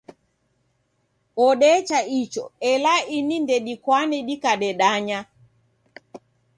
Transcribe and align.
Odecha 1.47 1.99
icho, 2.21 2.45
ela 2.71 2.93
ini 3.17 3.35
ndedikwane 3.43 4.17
dikadedanya 4.27 5.19